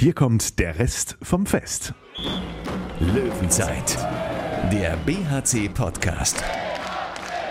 Hier 0.00 0.14
kommt 0.14 0.58
der 0.58 0.78
Rest 0.78 1.18
vom 1.20 1.44
Fest. 1.44 1.92
Löwenzeit, 3.00 3.98
der 4.72 4.96
BHC-Podcast. 5.04 6.42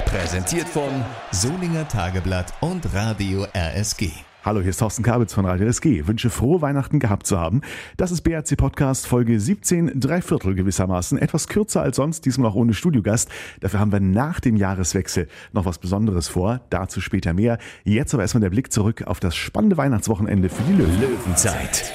Präsentiert 0.06 0.68
von 0.68 0.90
Solinger 1.30 1.88
Tageblatt 1.88 2.52
und 2.62 2.92
Radio 2.92 3.46
RSG. 3.56 4.10
Hallo, 4.44 4.62
hier 4.62 4.72
ist 4.72 4.80
Thorsten 4.80 5.04
Kabitz 5.04 5.32
von 5.32 5.46
Radio 5.46 5.68
SG. 5.68 6.08
Wünsche 6.08 6.32
frohe 6.32 6.60
Weihnachten 6.64 6.98
gehabt 6.98 7.28
zu 7.28 7.40
haben. 7.40 7.62
Das 7.98 8.10
ist 8.10 8.22
BRC 8.22 8.58
Podcast 8.58 9.06
Folge 9.06 9.40
17, 9.40 10.00
drei 10.00 10.24
Viertel 10.24 10.56
gewissermaßen. 10.56 11.20
Etwas 11.20 11.50
kürzer 11.50 11.84
als 11.84 11.98
sonst, 11.98 12.26
diesmal 12.26 12.50
auch 12.50 12.56
ohne 12.56 12.74
Studiogast. 12.74 13.30
Dafür 13.60 13.80
haben 13.80 13.92
wir 13.92 14.00
nach 14.00 14.40
dem 14.40 14.56
Jahreswechsel 14.56 15.28
noch 15.54 15.66
was 15.66 15.78
Besonderes 15.78 16.28
vor. 16.28 16.62
Dazu 16.72 17.00
später 17.00 17.34
mehr. 17.34 17.60
Jetzt 17.84 18.16
aber 18.16 18.24
erstmal 18.24 18.42
der 18.42 18.50
Blick 18.50 18.74
zurück 18.74 19.04
auf 19.04 19.20
das 19.20 19.36
spannende 19.36 19.78
Weihnachtswochenende 19.78 20.50
für 20.50 20.64
die 20.64 20.74
Löwen. 20.74 21.00
Löwenzeit. 21.00 21.94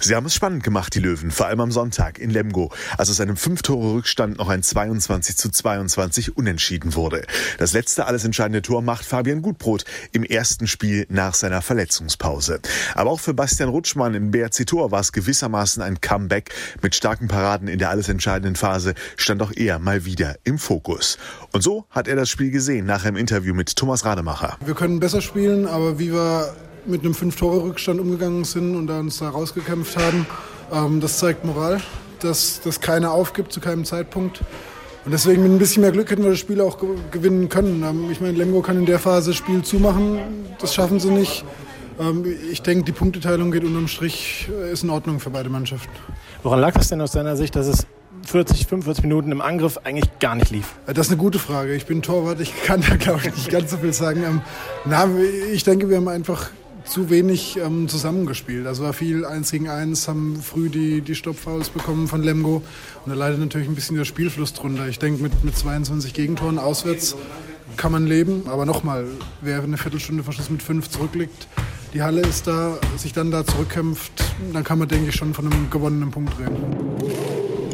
Sie 0.00 0.14
haben 0.14 0.26
es 0.26 0.34
spannend 0.34 0.62
gemacht, 0.62 0.94
die 0.94 1.00
Löwen, 1.00 1.32
vor 1.32 1.46
allem 1.46 1.60
am 1.60 1.72
Sonntag 1.72 2.20
in 2.20 2.30
Lemgo, 2.30 2.70
als 2.96 3.10
aus 3.10 3.20
einem 3.20 3.34
5-Tore-Rückstand 3.34 4.38
noch 4.38 4.48
ein 4.48 4.62
22 4.62 5.36
zu 5.36 5.50
22 5.50 6.36
unentschieden 6.36 6.94
wurde. 6.94 7.24
Das 7.58 7.72
letzte 7.72 8.06
alles 8.06 8.24
entscheidende 8.24 8.62
Tor 8.62 8.80
macht 8.80 9.04
Fabian 9.04 9.42
Gutbrot 9.42 9.84
im 10.12 10.22
ersten 10.22 10.68
Spiel 10.68 11.04
nach 11.08 11.34
seiner 11.34 11.62
Verletzungspause. 11.62 12.60
Aber 12.94 13.10
auch 13.10 13.18
für 13.18 13.34
Bastian 13.34 13.70
Rutschmann 13.70 14.14
im 14.14 14.30
BRC 14.30 14.66
Tor 14.66 14.92
war 14.92 15.00
es 15.00 15.10
gewissermaßen 15.10 15.82
ein 15.82 16.00
Comeback. 16.00 16.54
Mit 16.80 16.94
starken 16.94 17.26
Paraden 17.26 17.66
in 17.66 17.80
der 17.80 17.90
alles 17.90 18.08
entscheidenden 18.08 18.54
Phase 18.54 18.94
stand 19.16 19.42
auch 19.42 19.52
er 19.56 19.80
mal 19.80 20.04
wieder 20.04 20.36
im 20.44 20.58
Fokus. 20.58 21.18
Und 21.52 21.62
so 21.62 21.86
hat 21.90 22.06
er 22.06 22.14
das 22.14 22.30
Spiel 22.30 22.52
gesehen 22.52 22.86
nach 22.86 23.04
einem 23.04 23.16
Interview 23.16 23.52
mit 23.52 23.74
Thomas 23.74 24.04
Rademacher. 24.04 24.58
Wir 24.64 24.74
können 24.74 25.00
besser 25.00 25.20
spielen, 25.20 25.66
aber 25.66 25.98
wie 25.98 26.12
wir 26.12 26.54
mit 26.88 27.04
einem 27.04 27.14
Fünf-Tore-Rückstand 27.14 28.00
umgegangen 28.00 28.44
sind 28.44 28.76
und 28.76 28.86
da 28.86 29.00
uns 29.00 29.18
da 29.18 29.28
rausgekämpft 29.28 29.96
haben. 29.96 30.26
Ähm, 30.72 31.00
das 31.00 31.18
zeigt 31.18 31.44
Moral, 31.44 31.80
dass, 32.20 32.60
dass 32.60 32.80
keiner 32.80 33.12
aufgibt 33.12 33.52
zu 33.52 33.60
keinem 33.60 33.84
Zeitpunkt. 33.84 34.40
Und 35.04 35.12
deswegen 35.12 35.42
mit 35.42 35.52
ein 35.52 35.58
bisschen 35.58 35.82
mehr 35.82 35.92
Glück 35.92 36.10
hätten 36.10 36.22
wir 36.22 36.30
das 36.30 36.38
Spiel 36.38 36.60
auch 36.60 36.78
gewinnen 37.10 37.48
können. 37.48 37.82
Ähm, 37.82 38.10
ich 38.10 38.20
meine, 38.20 38.36
Lemgo 38.36 38.60
kann 38.60 38.76
in 38.76 38.86
der 38.86 38.98
Phase 38.98 39.30
das 39.30 39.36
Spiel 39.36 39.62
zumachen. 39.62 40.18
Das 40.58 40.74
schaffen 40.74 41.00
sie 41.00 41.10
nicht. 41.10 41.44
Ähm, 41.98 42.24
ich 42.50 42.62
denke, 42.62 42.84
die 42.84 42.92
Punkteteilung 42.92 43.50
geht 43.50 43.64
unterm 43.64 43.88
Strich, 43.88 44.48
äh, 44.50 44.72
ist 44.72 44.84
in 44.84 44.90
Ordnung 44.90 45.20
für 45.20 45.30
beide 45.30 45.48
Mannschaften. 45.48 45.90
Woran 46.42 46.60
lag 46.60 46.74
das 46.74 46.88
denn 46.88 47.00
aus 47.00 47.12
deiner 47.12 47.36
Sicht, 47.36 47.56
dass 47.56 47.66
es 47.66 47.86
40, 48.26 48.66
45 48.66 49.04
Minuten 49.04 49.32
im 49.32 49.40
Angriff 49.40 49.78
eigentlich 49.84 50.18
gar 50.18 50.34
nicht 50.34 50.50
lief? 50.50 50.74
Äh, 50.86 50.94
das 50.94 51.06
ist 51.06 51.12
eine 51.12 51.20
gute 51.20 51.38
Frage. 51.38 51.74
Ich 51.74 51.86
bin 51.86 52.02
Torwart, 52.02 52.40
ich 52.40 52.52
kann 52.64 52.82
da 52.86 52.96
glaube 52.96 53.20
ich 53.24 53.34
nicht 53.34 53.50
ganz 53.50 53.70
so 53.70 53.78
viel 53.78 53.92
sagen. 53.92 54.22
Ähm, 54.24 54.42
na, 54.84 55.08
ich 55.52 55.64
denke, 55.64 55.88
wir 55.88 55.96
haben 55.96 56.08
einfach 56.08 56.50
zu 56.88 57.10
wenig 57.10 57.58
ähm, 57.58 57.88
zusammengespielt. 57.88 58.66
Also 58.66 58.82
war 58.82 58.92
viel 58.92 59.24
eins 59.24 59.50
gegen 59.50 59.68
eins, 59.68 60.08
haben 60.08 60.40
früh 60.42 60.68
die, 60.68 61.00
die 61.00 61.14
Stoppfouls 61.14 61.68
bekommen 61.68 62.08
von 62.08 62.22
Lemgo 62.22 62.62
und 63.04 63.10
da 63.10 63.14
leidet 63.14 63.38
natürlich 63.40 63.68
ein 63.68 63.74
bisschen 63.74 63.96
der 63.96 64.04
Spielfluss 64.04 64.54
drunter. 64.54 64.88
Ich 64.88 64.98
denke, 64.98 65.22
mit, 65.22 65.44
mit 65.44 65.56
22 65.56 66.14
Gegentoren 66.14 66.58
auswärts 66.58 67.16
kann 67.76 67.92
man 67.92 68.06
leben, 68.06 68.42
aber 68.46 68.66
nochmal, 68.66 69.06
wer 69.40 69.62
eine 69.62 69.76
Viertelstunde 69.76 70.24
Verschluss 70.24 70.50
mit 70.50 70.62
fünf 70.62 70.88
zurückliegt, 70.88 71.48
die 71.94 72.02
Halle 72.02 72.20
ist 72.22 72.46
da, 72.46 72.78
sich 72.96 73.12
dann 73.12 73.30
da 73.30 73.46
zurückkämpft, 73.46 74.12
dann 74.52 74.64
kann 74.64 74.78
man, 74.78 74.88
denke 74.88 75.10
ich, 75.10 75.14
schon 75.14 75.34
von 75.34 75.46
einem 75.46 75.70
gewonnenen 75.70 76.10
Punkt 76.10 76.38
reden. 76.38 77.17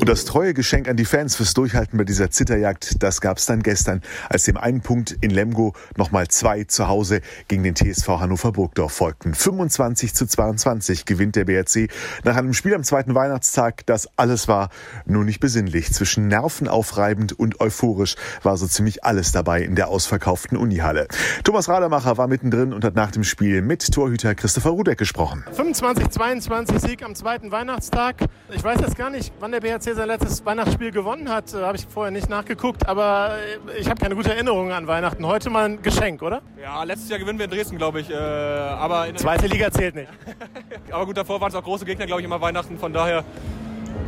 Und 0.01 0.09
das 0.09 0.25
treue 0.25 0.55
Geschenk 0.55 0.89
an 0.89 0.97
die 0.97 1.05
Fans 1.05 1.37
fürs 1.37 1.55
Durchhalten 1.55 1.97
bei 1.97 2.05
dieser 2.05 2.31
Zitterjagd, 2.31 3.03
das 3.03 3.21
gab 3.21 3.39
es 3.39 3.47
dann 3.47 3.63
gestern, 3.63 4.03
als 4.29 4.43
dem 4.43 4.57
einen 4.57 4.81
Punkt 4.81 5.17
in 5.21 5.31
Lemgo 5.31 5.73
nochmal 5.97 6.29
zwei 6.29 6.65
zu 6.65 6.89
Hause 6.89 7.21
gegen 7.49 7.63
den 7.63 7.75
TSV 7.77 8.09
Hannover 8.09 8.53
Burgdorf 8.53 8.93
folgten. 8.93 9.35
25 9.35 10.13
zu 10.13 10.27
22 10.27 11.07
gewinnt 11.07 11.37
der 11.37 11.45
BRC 11.45 11.89
nach 12.25 12.37
einem 12.37 12.53
Spiel 12.55 12.75
am 12.75 12.83
zweiten 12.83 13.15
Weihnachtstag. 13.15 13.87
Das 13.87 14.09
alles 14.17 14.49
war 14.49 14.69
nur 15.07 15.25
nicht 15.25 15.41
besinnlich. 15.41 15.93
Zwischen 15.93 16.27
nervenaufreibend 16.27 17.33
und 17.33 17.61
euphorisch 17.61 18.17
war 18.43 18.57
so 18.57 18.67
ziemlich 18.67 19.05
alles 19.05 19.33
dabei 19.33 19.63
in 19.63 19.77
der 19.77 19.89
ausverkauften 19.89 20.59
Unihalle. 20.59 21.07
Thomas 21.45 21.69
Rademacher 21.69 22.19
war 22.19 22.27
mittendrin 22.27 22.73
und 22.73 22.85
hat 22.85 22.97
nach 22.97 23.13
dem 23.13 23.25
Spiel 23.25 23.63
mit 23.63 23.91
Torhüter 23.93 24.35
Christopher 24.35 24.71
Rudek 24.71 24.99
gesprochen. 24.99 25.45
25, 25.53 26.11
22 26.11 26.81
Sieg 26.81 27.03
am 27.05 27.15
zweiten 27.15 27.53
Weihnachtstag. 27.53 28.17
Ich 28.51 28.63
weiß 28.63 28.81
jetzt 28.81 28.97
gar 28.97 29.11
nicht, 29.11 29.33
wann 29.39 29.53
der 29.53 29.61
BRC 29.61 29.84
sein 29.93 30.09
letztes 30.09 30.45
Weihnachtsspiel 30.47 30.91
gewonnen 30.91 31.29
hat, 31.29 31.53
äh, 31.53 31.63
habe 31.63 31.77
ich 31.77 31.87
vorher 31.87 32.11
nicht 32.11 32.31
nachgeguckt, 32.31 32.89
aber 32.89 33.37
äh, 33.75 33.79
ich 33.79 33.89
habe 33.91 34.01
keine 34.01 34.15
gute 34.15 34.33
Erinnerung 34.33 34.73
an 34.73 34.87
Weihnachten. 34.87 35.27
Heute 35.27 35.51
mal 35.51 35.67
ein 35.67 35.83
Geschenk, 35.83 36.23
oder? 36.23 36.41
Ja, 36.63 36.83
letztes 36.85 37.11
Jahr 37.11 37.19
gewinnen 37.19 37.39
wir 37.39 37.45
in 37.45 37.51
Dresden, 37.51 37.77
glaube 37.77 38.01
ich. 38.01 38.11
Äh, 38.11 38.15
aber 38.15 39.15
Zweite 39.17 39.47
Liga 39.47 39.71
zählt 39.71 39.95
nicht. 39.95 40.09
aber 40.91 41.05
gut, 41.05 41.17
davor 41.17 41.41
waren 41.41 41.51
es 41.51 41.55
auch 41.55 41.63
große 41.63 41.85
Gegner, 41.85 42.07
glaube 42.07 42.23
ich, 42.23 42.25
immer 42.25 42.41
Weihnachten. 42.41 42.79
Von 42.79 42.93
daher 42.93 43.25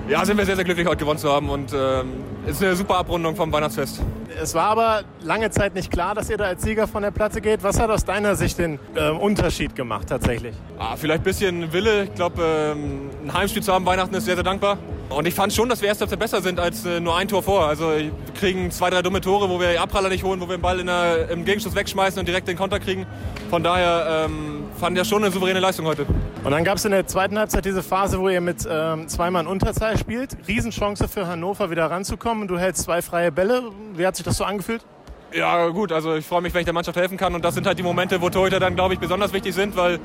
ja, 0.08 0.24
sind 0.24 0.38
wir 0.38 0.46
sehr, 0.46 0.54
sehr 0.54 0.64
glücklich, 0.64 0.86
heute 0.86 0.98
gewonnen 0.98 1.18
zu 1.18 1.30
haben 1.30 1.50
und 1.50 1.72
ähm, 1.74 2.24
ist 2.46 2.62
eine 2.62 2.76
super 2.76 2.98
Abrundung 2.98 3.34
vom 3.34 3.52
Weihnachtsfest. 3.52 4.00
Es 4.40 4.54
war 4.54 4.66
aber 4.68 5.02
lange 5.22 5.50
Zeit 5.50 5.74
nicht 5.74 5.90
klar, 5.90 6.14
dass 6.14 6.30
ihr 6.30 6.36
da 6.36 6.44
als 6.44 6.62
Sieger 6.62 6.86
von 6.86 7.02
der 7.02 7.10
Platte 7.10 7.40
geht. 7.40 7.62
Was 7.64 7.80
hat 7.80 7.90
aus 7.90 8.04
deiner 8.04 8.36
Sicht 8.36 8.58
den 8.58 8.78
äh, 8.94 9.10
Unterschied 9.10 9.74
gemacht 9.74 10.08
tatsächlich? 10.08 10.54
Ah, 10.78 10.94
vielleicht 10.96 11.22
ein 11.22 11.24
bisschen 11.24 11.72
Wille. 11.72 12.04
Ich 12.04 12.14
glaube, 12.14 12.40
ähm, 12.76 13.10
ein 13.24 13.34
Heimspiel 13.34 13.62
zu 13.62 13.72
haben 13.72 13.84
Weihnachten 13.84 14.14
ist 14.14 14.26
sehr, 14.26 14.36
sehr 14.36 14.44
dankbar. 14.44 14.78
Und 15.08 15.26
ich 15.28 15.34
fand 15.34 15.52
schon, 15.52 15.68
dass 15.68 15.82
wir 15.82 15.88
erst 15.88 16.18
besser 16.18 16.42
sind 16.42 16.58
als 16.58 16.84
äh, 16.84 16.98
nur 16.98 17.16
ein 17.16 17.28
Tor 17.28 17.42
vor. 17.42 17.66
Also 17.66 17.90
wir 17.90 18.10
kriegen 18.38 18.70
zwei, 18.72 18.90
drei 18.90 19.02
dumme 19.02 19.20
Tore, 19.20 19.48
wo 19.48 19.60
wir 19.60 19.80
Abpraller 19.80 20.08
nicht 20.08 20.24
holen, 20.24 20.40
wo 20.40 20.48
wir 20.48 20.56
den 20.56 20.62
Ball 20.62 20.82
der, 20.82 21.30
im 21.30 21.44
Gegenschuss 21.44 21.74
wegschmeißen 21.76 22.18
und 22.18 22.26
direkt 22.26 22.48
den 22.48 22.56
Konter 22.56 22.80
kriegen. 22.80 23.06
Von 23.48 23.62
daher 23.62 24.26
ähm, 24.26 24.64
fand 24.80 24.98
ich 24.98 25.06
schon 25.06 25.22
eine 25.22 25.32
souveräne 25.32 25.60
Leistung 25.60 25.86
heute. 25.86 26.06
Und 26.42 26.50
dann 26.50 26.64
gab 26.64 26.78
es 26.78 26.84
in 26.84 26.90
der 26.90 27.06
zweiten 27.06 27.38
Halbzeit 27.38 27.64
diese 27.64 27.84
Phase, 27.84 28.18
wo 28.18 28.28
ihr 28.28 28.40
mit 28.40 28.66
ähm, 28.68 29.06
zweimal 29.08 29.44
in 29.44 29.48
Unterzahl 29.48 29.96
spielt. 29.96 30.36
Riesenchance 30.48 31.06
für 31.06 31.28
Hannover 31.28 31.70
wieder 31.70 31.88
ranzukommen. 31.88 32.48
Du 32.48 32.58
hältst 32.58 32.82
zwei 32.82 33.00
freie 33.00 33.30
Bälle. 33.30 33.62
Wie 33.94 34.06
hat 34.06 34.16
sich 34.16 34.24
das 34.24 34.36
so 34.36 34.44
angefühlt? 34.44 34.82
Ja 35.32 35.68
gut, 35.68 35.92
also 35.92 36.14
ich 36.14 36.24
freue 36.24 36.40
mich, 36.40 36.54
wenn 36.54 36.60
ich 36.60 36.66
der 36.66 36.74
Mannschaft 36.74 36.96
helfen 36.96 37.16
kann. 37.16 37.34
Und 37.34 37.44
das 37.44 37.54
sind 37.54 37.66
halt 37.66 37.78
die 37.78 37.82
Momente, 37.82 38.20
wo 38.20 38.30
Torhüter 38.30 38.58
dann, 38.58 38.74
glaube 38.74 38.94
ich, 38.94 39.00
besonders 39.00 39.32
wichtig 39.32 39.54
sind, 39.54 39.76
weil 39.76 39.98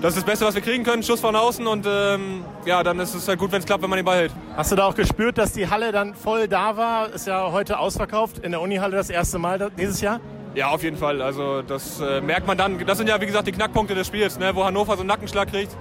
das 0.00 0.14
ist 0.14 0.18
das 0.18 0.24
Beste, 0.24 0.44
was 0.44 0.54
wir 0.54 0.62
kriegen 0.62 0.84
können. 0.84 1.02
Schuss 1.02 1.20
von 1.20 1.34
außen 1.34 1.66
und 1.66 1.86
ähm, 1.88 2.44
ja, 2.64 2.82
dann 2.82 2.98
ist 3.00 3.14
es 3.14 3.26
halt 3.26 3.38
gut, 3.38 3.50
wenn 3.52 3.60
es 3.60 3.66
klappt, 3.66 3.82
wenn 3.82 3.90
man 3.90 3.98
den 3.98 4.04
Ball 4.04 4.18
hält. 4.18 4.32
Hast 4.56 4.72
du 4.72 4.76
da 4.76 4.86
auch 4.86 4.94
gespürt, 4.94 5.38
dass 5.38 5.52
die 5.52 5.68
Halle 5.68 5.92
dann 5.92 6.14
voll 6.14 6.48
da 6.48 6.76
war? 6.76 7.12
Ist 7.12 7.26
ja 7.26 7.50
heute 7.50 7.78
ausverkauft 7.78 8.38
in 8.38 8.52
der 8.52 8.60
Unihalle 8.60 8.96
das 8.96 9.10
erste 9.10 9.38
Mal 9.38 9.70
dieses 9.78 10.00
Jahr. 10.00 10.20
Ja, 10.54 10.68
auf 10.68 10.82
jeden 10.82 10.96
Fall. 10.96 11.20
Also 11.22 11.62
das 11.62 12.00
äh, 12.00 12.20
merkt 12.20 12.46
man 12.46 12.56
dann. 12.56 12.84
Das 12.86 12.98
sind 12.98 13.08
ja, 13.08 13.20
wie 13.20 13.26
gesagt, 13.26 13.46
die 13.46 13.52
Knackpunkte 13.52 13.94
des 13.94 14.06
Spiels, 14.06 14.38
ne? 14.38 14.54
wo 14.54 14.64
Hannover 14.64 14.94
so 14.94 15.00
einen 15.00 15.08
Nackenschlag 15.08 15.50
kriegt 15.50 15.76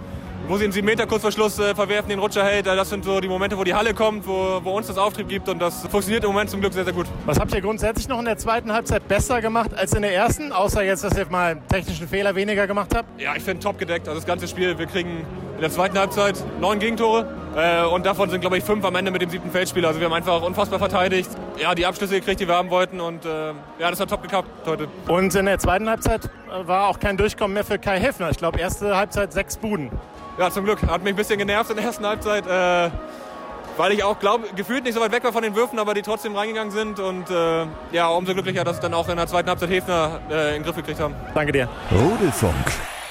wo 0.47 0.57
sie 0.57 0.63
einen 0.65 0.73
7 0.73 0.85
Meter 0.85 1.05
Kurzverschluss 1.05 1.59
äh, 1.59 1.75
verwerfen, 1.75 2.09
den 2.09 2.19
Rutscher 2.19 2.43
hält. 2.43 2.67
Das 2.67 2.89
sind 2.89 3.03
so 3.03 3.19
die 3.19 3.27
Momente, 3.27 3.57
wo 3.57 3.63
die 3.63 3.73
Halle 3.73 3.93
kommt, 3.93 4.27
wo, 4.27 4.59
wo 4.63 4.71
uns 4.77 4.87
das 4.87 4.97
Auftrieb 4.97 5.27
gibt 5.27 5.49
und 5.49 5.59
das 5.59 5.81
funktioniert 5.87 6.23
im 6.23 6.31
Moment 6.31 6.49
zum 6.49 6.61
Glück 6.61 6.73
sehr, 6.73 6.83
sehr 6.83 6.93
gut. 6.93 7.07
Was 7.25 7.39
habt 7.39 7.53
ihr 7.53 7.61
grundsätzlich 7.61 8.07
noch 8.07 8.19
in 8.19 8.25
der 8.25 8.37
zweiten 8.37 8.71
Halbzeit 8.71 9.07
besser 9.07 9.41
gemacht 9.41 9.71
als 9.75 9.93
in 9.93 10.01
der 10.01 10.13
ersten, 10.13 10.51
außer 10.51 10.83
jetzt, 10.83 11.03
dass 11.03 11.17
ihr 11.17 11.25
mal 11.29 11.51
einen 11.51 11.67
technischen 11.67 12.07
Fehler 12.07 12.35
weniger 12.35 12.67
gemacht 12.67 12.95
habt? 12.95 13.19
Ja, 13.19 13.35
ich 13.35 13.43
finde 13.43 13.63
top 13.63 13.77
gedeckt. 13.77 14.07
Also 14.07 14.19
das 14.19 14.27
ganze 14.27 14.47
Spiel, 14.47 14.77
wir 14.77 14.85
kriegen 14.85 15.25
in 15.55 15.61
der 15.61 15.71
zweiten 15.71 15.97
Halbzeit 15.97 16.35
neun 16.61 16.77
Gegentore 16.77 17.27
äh, 17.55 17.83
und 17.83 18.05
davon 18.05 18.29
sind, 18.29 18.41
glaube 18.41 18.57
ich, 18.59 18.63
fünf 18.63 18.85
am 18.85 18.95
Ende 18.95 19.09
mit 19.09 19.23
dem 19.23 19.29
siebten 19.29 19.49
Feldspieler. 19.49 19.87
Also 19.87 19.99
wir 19.99 20.05
haben 20.05 20.13
einfach 20.13 20.41
unfassbar 20.43 20.77
verteidigt, 20.77 21.29
ja, 21.59 21.73
die 21.73 21.85
Abschlüsse 21.85 22.13
gekriegt, 22.13 22.39
die 22.39 22.47
wir 22.47 22.55
haben 22.55 22.69
wollten 22.69 23.01
und 23.01 23.25
äh, 23.25 23.49
ja, 23.79 23.89
das 23.89 23.99
hat 23.99 24.09
top 24.09 24.21
geklappt 24.21 24.49
heute. 24.67 24.87
Und 25.07 25.33
in 25.33 25.45
der 25.47 25.57
zweiten 25.57 25.89
Halbzeit 25.89 26.25
äh, 26.25 26.67
war 26.67 26.87
auch 26.87 26.99
kein 26.99 27.17
Durchkommen 27.17 27.55
mehr 27.55 27.65
für 27.65 27.79
Kai 27.79 27.99
Heffner. 27.99 28.29
Ich 28.29 28.37
glaube, 28.37 28.59
erste 28.59 28.95
Halbzeit 28.95 29.33
sechs 29.33 29.57
Buden. 29.57 29.89
Ja, 30.37 30.51
zum 30.51 30.65
Glück. 30.65 30.81
Hat 30.83 31.03
mich 31.03 31.13
ein 31.13 31.15
bisschen 31.15 31.39
genervt 31.39 31.69
in 31.71 31.77
der 31.77 31.85
ersten 31.85 32.05
Halbzeit, 32.05 32.45
äh, 32.45 32.91
weil 33.75 33.91
ich 33.91 34.03
auch 34.03 34.19
glaube, 34.19 34.47
gefühlt 34.55 34.83
nicht 34.83 34.93
so 34.93 35.01
weit 35.01 35.11
weg 35.11 35.23
war 35.23 35.33
von 35.33 35.41
den 35.41 35.55
Würfen, 35.55 35.79
aber 35.79 35.93
die 35.93 36.03
trotzdem 36.03 36.35
reingegangen 36.35 36.71
sind. 36.71 36.99
Und 36.99 37.29
äh, 37.29 37.65
ja, 37.91 38.07
umso 38.09 38.33
glücklicher, 38.33 38.63
dass 38.63 38.75
es 38.75 38.81
dann 38.81 38.93
auch 38.93 39.09
in 39.09 39.17
der 39.17 39.27
zweiten 39.27 39.49
Halbzeit 39.49 39.69
Hefner 39.69 40.19
äh, 40.29 40.49
in 40.49 40.55
den 40.55 40.63
Griff 40.63 40.75
gekriegt 40.75 40.99
haben. 40.99 41.15
Danke 41.33 41.51
dir. 41.51 41.67
Rudelfunk. 41.91 42.53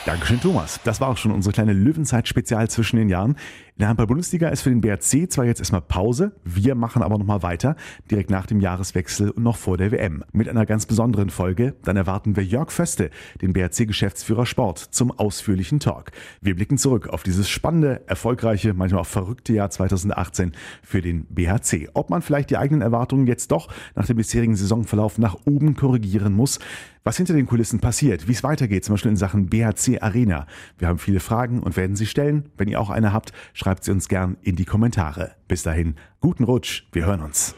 Dankeschön, 0.07 0.41
Thomas. 0.41 0.79
Das 0.85 1.01
war 1.01 1.09
auch 1.09 1.17
schon 1.17 1.33
unsere 1.33 1.53
kleine 1.53 1.73
Löwenzeit-Spezial 1.73 2.71
zwischen 2.71 2.97
den 2.97 3.09
Jahren. 3.09 3.33
In 3.33 3.81
der 3.81 3.89
Handball-Bundesliga 3.89 4.49
ist 4.51 4.63
für 4.63 4.71
den 4.71 4.81
BRC 4.81 5.31
zwar 5.31 5.45
jetzt 5.45 5.59
erstmal 5.59 5.83
Pause, 5.83 6.31
wir 6.45 6.77
machen 6.77 7.03
aber 7.03 7.19
nochmal 7.19 7.43
weiter, 7.43 7.75
direkt 8.09 8.31
nach 8.31 8.47
dem 8.47 8.61
Jahreswechsel 8.61 9.31
und 9.31 9.43
noch 9.43 9.57
vor 9.57 9.77
der 9.77 9.91
WM. 9.91 10.25
Mit 10.33 10.49
einer 10.49 10.65
ganz 10.65 10.87
besonderen 10.87 11.29
Folge. 11.29 11.75
Dann 11.83 11.97
erwarten 11.97 12.37
wir 12.37 12.45
Jörg 12.45 12.71
Föste, 12.71 13.11
den 13.43 13.53
BRC-Geschäftsführer 13.53 14.47
Sport, 14.47 14.79
zum 14.79 15.11
ausführlichen 15.11 15.81
Talk. 15.81 16.13
Wir 16.41 16.55
blicken 16.55 16.79
zurück 16.79 17.09
auf 17.09 17.25
dieses 17.25 17.51
spannende, 17.51 18.01
erfolgreiche, 18.07 18.75
manchmal 18.75 19.03
auch 19.03 19.07
verrückte 19.07 19.55
Jahr 19.55 19.71
2018 19.71 20.53
für 20.85 21.03
den 21.03 21.27
BHC. 21.27 21.91
Ob 21.95 22.11
man 22.11 22.23
vielleicht 22.23 22.51
die 22.51 22.59
eigenen 22.59 22.81
Erwartungen 22.81 23.27
jetzt 23.27 23.51
doch 23.51 23.69
nach 23.97 24.07
dem 24.07 24.17
bisherigen 24.17 24.55
Saisonverlauf 24.55 25.19
nach 25.19 25.37
oben 25.47 25.75
korrigieren 25.75 26.33
muss, 26.33 26.61
was 27.07 27.19
hinter 27.19 27.35
den 27.35 27.47
Kulissen 27.47 27.79
passiert, 27.79 28.27
wie 28.27 28.33
es 28.33 28.43
weitergeht, 28.43 28.85
zum 28.85 28.95
Beispiel 28.95 29.13
in 29.13 29.17
Sachen 29.17 29.47
BHC 29.47 29.96
Arena. 30.03 30.47
Wir 30.79 30.89
haben 30.89 30.99
viele 30.99 31.21
Fragen 31.21 31.61
und 31.61 31.77
werden 31.77 31.97
sie 31.97 32.07
stellen. 32.07 32.51
Wenn 32.57 32.69
ihr 32.69 32.81
auch 32.81 32.91
eine 32.91 33.13
habt, 33.13 33.33
schreibt 33.53 33.85
sie 33.85 33.93
uns 33.93 34.09
gern 34.09 34.37
in 34.43 34.57
die 34.57 34.65
Kommentare. 34.65 35.33
Bis 35.49 35.63
dahin, 35.63 35.97
guten 36.21 36.45
Rutsch, 36.45 36.85
wir 36.93 37.07
hören 37.07 37.23
uns. 37.23 37.55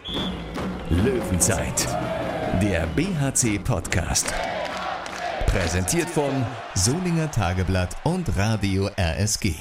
Löwenzeit, 0.91 1.87
der 2.63 2.87
BHC-Podcast. 2.97 4.33
Präsentiert 5.47 6.09
von 6.11 6.45
Solinger 6.75 7.31
Tageblatt 7.31 7.97
und 8.05 8.37
Radio 8.37 8.89
RSG. 8.99 9.55